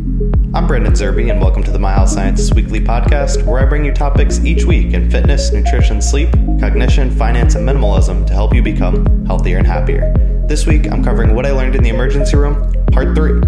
[0.00, 3.92] I'm Brandon Zerby, and welcome to the My Sciences Weekly podcast, where I bring you
[3.92, 9.26] topics each week in fitness, nutrition, sleep, cognition, finance, and minimalism to help you become
[9.26, 10.14] healthier and happier.
[10.48, 13.42] This week, I'm covering what I learned in the emergency room, part three.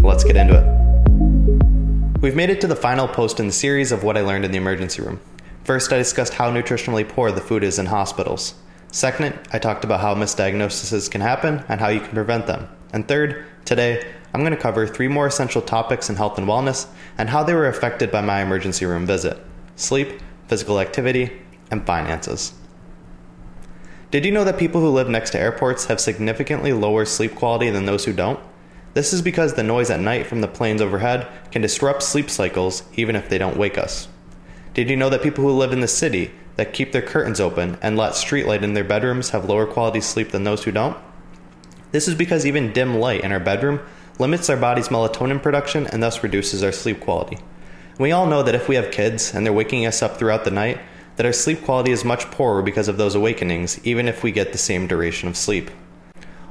[0.00, 2.20] Let's get into it.
[2.22, 4.52] We've made it to the final post in the series of what I learned in
[4.52, 5.20] the emergency room.
[5.64, 8.54] First, I discussed how nutritionally poor the food is in hospitals.
[8.90, 12.68] Second, I talked about how misdiagnoses can happen and how you can prevent them.
[12.94, 16.86] And third, today, I'm going to cover three more essential topics in health and wellness
[17.18, 19.38] and how they were affected by my emergency room visit
[19.76, 21.40] sleep, physical activity,
[21.70, 22.52] and finances.
[24.10, 27.70] Did you know that people who live next to airports have significantly lower sleep quality
[27.70, 28.40] than those who don't?
[28.92, 32.82] This is because the noise at night from the planes overhead can disrupt sleep cycles
[32.94, 34.08] even if they don't wake us.
[34.74, 37.78] Did you know that people who live in the city that keep their curtains open
[37.80, 40.96] and let street light in their bedrooms have lower quality sleep than those who don't?
[41.92, 43.80] This is because even dim light in our bedroom
[44.20, 47.38] limits our body's melatonin production and thus reduces our sleep quality.
[47.98, 50.50] We all know that if we have kids and they're waking us up throughout the
[50.50, 50.78] night,
[51.16, 54.52] that our sleep quality is much poorer because of those awakenings, even if we get
[54.52, 55.70] the same duration of sleep.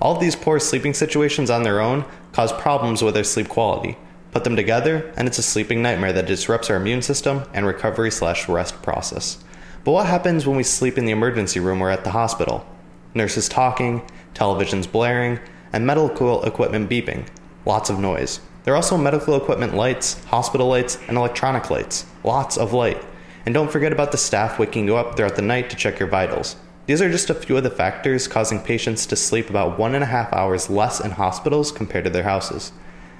[0.00, 3.96] All of these poor sleeping situations on their own cause problems with our sleep quality.
[4.32, 8.10] Put them together, and it's a sleeping nightmare that disrupts our immune system and recovery
[8.10, 9.38] slash rest process.
[9.84, 12.66] But what happens when we sleep in the emergency room or at the hospital?
[13.14, 14.02] Nurses talking,
[14.34, 15.40] televisions blaring,
[15.72, 17.26] and medical equipment beeping.
[17.66, 18.38] Lots of noise.
[18.62, 22.06] There are also medical equipment lights, hospital lights, and electronic lights.
[22.22, 23.04] Lots of light.
[23.44, 26.08] And don't forget about the staff waking you up throughout the night to check your
[26.08, 26.54] vitals.
[26.86, 30.04] These are just a few of the factors causing patients to sleep about one and
[30.04, 32.70] a half hours less in hospitals compared to their houses.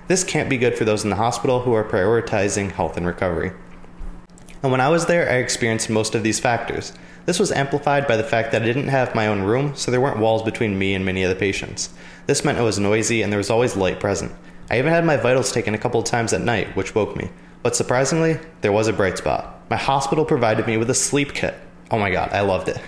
[0.07, 3.51] This can't be good for those in the hospital who are prioritizing health and recovery.
[4.63, 6.93] And when I was there, I experienced most of these factors.
[7.27, 10.01] This was amplified by the fact that I didn't have my own room, so there
[10.01, 11.91] weren't walls between me and many of the patients.
[12.27, 14.33] This meant it was noisy and there was always light present.
[14.71, 17.31] I even had my vitals taken a couple of times at night, which woke me.
[17.63, 19.61] But surprisingly, there was a bright spot.
[19.71, 21.55] My hospital provided me with a sleep kit.
[21.91, 22.81] Oh my god, I loved it.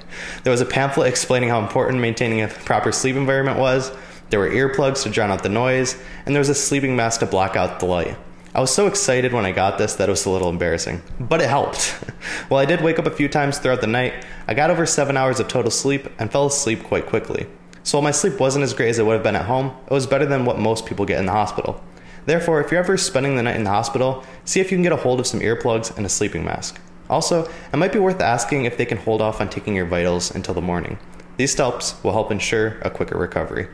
[0.42, 3.92] There was a pamphlet explaining how important maintaining a proper sleep environment was.
[4.30, 7.26] There were earplugs to drown out the noise, and there was a sleeping mask to
[7.26, 8.16] block out the light.
[8.58, 11.40] I was so excited when I got this that it was a little embarrassing, but
[11.40, 11.90] it helped.
[12.48, 15.16] While I did wake up a few times throughout the night, I got over seven
[15.16, 17.46] hours of total sleep and fell asleep quite quickly.
[17.84, 19.92] So while my sleep wasn't as great as it would have been at home, it
[19.92, 21.80] was better than what most people get in the hospital.
[22.26, 24.90] Therefore, if you're ever spending the night in the hospital, see if you can get
[24.90, 26.80] a hold of some earplugs and a sleeping mask.
[27.08, 30.34] Also, it might be worth asking if they can hold off on taking your vitals
[30.34, 30.98] until the morning.
[31.36, 33.68] These steps will help ensure a quicker recovery.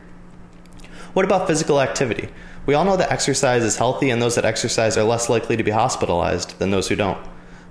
[1.13, 2.29] What about physical activity?
[2.65, 5.63] We all know that exercise is healthy and those that exercise are less likely to
[5.63, 7.23] be hospitalized than those who don't.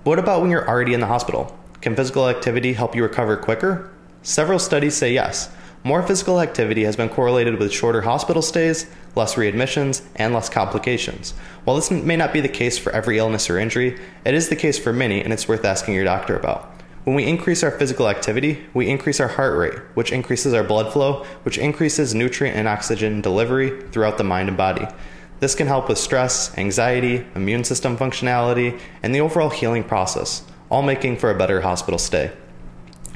[0.04, 1.58] But what about when you're already in the hospital?
[1.80, 3.90] Can physical activity help you recover quicker?
[4.22, 5.50] Several studies say yes.
[5.82, 11.32] More physical activity has been correlated with shorter hospital stays, less readmissions, and less complications.
[11.64, 14.56] While this may not be the case for every illness or injury, it is the
[14.56, 16.73] case for many, and it's worth asking your doctor about.
[17.04, 20.90] When we increase our physical activity, we increase our heart rate, which increases our blood
[20.90, 24.86] flow, which increases nutrient and oxygen delivery throughout the mind and body.
[25.40, 30.80] This can help with stress, anxiety, immune system functionality, and the overall healing process, all
[30.80, 32.32] making for a better hospital stay.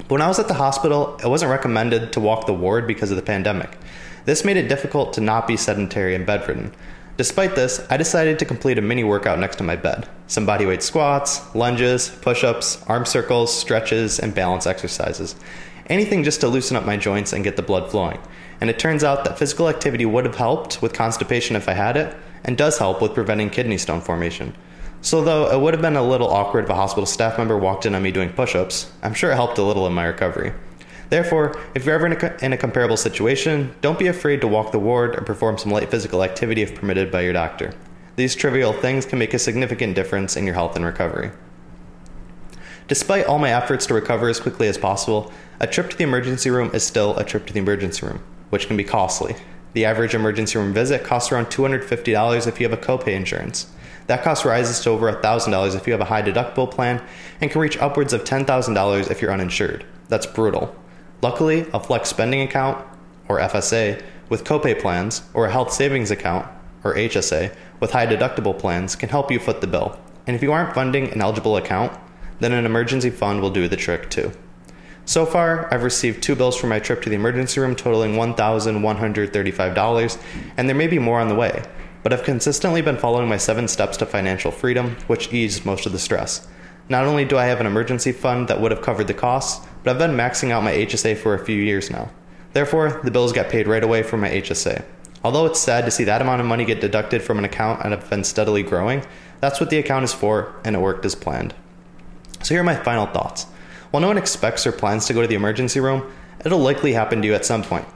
[0.09, 3.17] When I was at the hospital, it wasn't recommended to walk the ward because of
[3.17, 3.79] the pandemic.
[4.27, 6.75] This made it difficult to not be sedentary and bedridden.
[7.19, 10.83] Despite this, I decided to complete a mini workout next to my bed some bodyweight
[10.83, 15.35] squats, lunges, push ups, arm circles, stretches, and balance exercises.
[15.89, 18.21] Anything just to loosen up my joints and get the blood flowing.
[18.61, 21.97] And it turns out that physical activity would have helped with constipation if I had
[21.97, 24.55] it, and does help with preventing kidney stone formation.
[25.01, 27.85] So, though it would have been a little awkward if a hospital staff member walked
[27.85, 30.53] in on me doing push ups, I'm sure it helped a little in my recovery.
[31.11, 34.73] Therefore, if you're ever in a, in a, comparable situation, don't be afraid to walk
[34.73, 37.73] the ward or perform some light physical activity if permitted by your doctor.
[38.17, 41.31] These trivial things can make a significant difference in your health and recovery.
[42.89, 46.51] Despite all my efforts to recover as quickly as possible, a trip to the emergency
[46.51, 49.37] room is still a trip to the emergency room, which can be costly.
[49.75, 53.71] The average emergency room visit costs around $250 if you have a copay insurance.
[54.09, 57.03] That cost rises to over $1,000 if you have a high deductible plan
[57.41, 59.85] and can reach upwards of $10,000 if you're uninsured.
[60.09, 60.75] That's brutal.
[61.21, 62.85] Luckily, a flex spending account,
[63.29, 66.47] or FSA, with copay plans, or a health savings account,
[66.85, 69.99] or HSA, with high deductible plans can help you foot the bill.
[70.27, 71.99] And if you aren't funding an eligible account,
[72.41, 74.33] then an emergency fund will do the trick too.
[75.05, 80.19] So far, I've received two bills for my trip to the emergency room totaling $1,135,
[80.57, 81.63] and there may be more on the way
[82.03, 85.93] but I've consistently been following my seven steps to financial freedom, which eased most of
[85.93, 86.47] the stress.
[86.89, 89.95] Not only do I have an emergency fund that would have covered the costs, but
[89.95, 92.11] I've been maxing out my HSA for a few years now.
[92.53, 94.85] Therefore, the bills get paid right away from my HSA.
[95.25, 97.95] Although it's sad to see that amount of money get deducted from an account and
[97.95, 99.03] have been steadily growing,
[99.41, 101.55] that's what the account is for, and it worked as planned.
[102.43, 103.45] So here are my final thoughts.
[103.91, 106.13] While no one expects or plans to go to the emergency room,
[106.45, 107.87] it'll likely happen to you at some point.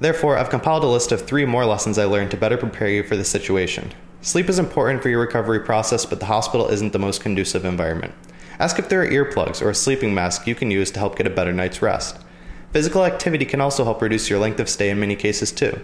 [0.00, 3.02] Therefore, I've compiled a list of three more lessons I learned to better prepare you
[3.04, 3.94] for this situation.
[4.20, 8.12] Sleep is important for your recovery process, but the hospital isn't the most conducive environment.
[8.58, 11.26] Ask if there are earplugs or a sleeping mask you can use to help get
[11.26, 12.18] a better night's rest.
[12.72, 15.80] Physical activity can also help reduce your length of stay in many cases, too.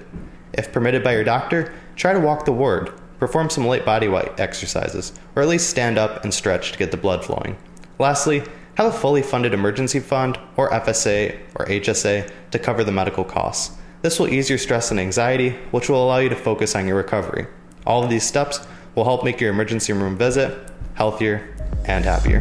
[0.53, 4.39] If permitted by your doctor, try to walk the ward, perform some light body weight
[4.39, 7.57] exercises, or at least stand up and stretch to get the blood flowing.
[7.99, 8.43] Lastly,
[8.75, 13.77] have a fully funded emergency fund, or FSA or HSA, to cover the medical costs.
[14.03, 16.97] This will ease your stress and anxiety, which will allow you to focus on your
[16.97, 17.47] recovery.
[17.87, 21.54] All of these steps will help make your emergency room visit healthier
[21.87, 22.41] and happier.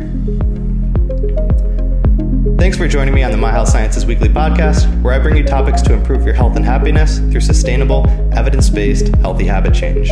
[2.57, 5.43] Thanks for joining me on the My Health Sciences Weekly podcast, where I bring you
[5.43, 10.11] topics to improve your health and happiness through sustainable, evidence based, healthy habit change.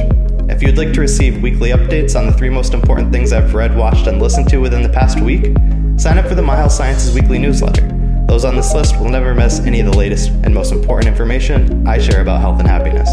[0.49, 3.75] If you'd like to receive weekly updates on the three most important things I've read,
[3.77, 5.45] watched, and listened to within the past week,
[5.97, 7.87] sign up for the My Health Sciences Weekly newsletter.
[8.27, 11.87] Those on this list will never miss any of the latest and most important information
[11.87, 13.09] I share about health and happiness.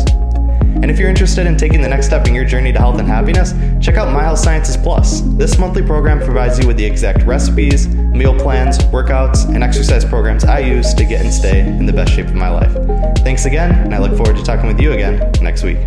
[0.81, 3.09] And if you're interested in taking the next step in your journey to health and
[3.09, 3.53] happiness,
[3.85, 5.23] check out My Health Sciences Plus.
[5.37, 10.45] This monthly program provides you with the exact recipes, meal plans, workouts, and exercise programs
[10.45, 12.73] I use to get and stay in the best shape of my life.
[13.19, 15.79] Thanks again, and I look forward to talking with you again next week.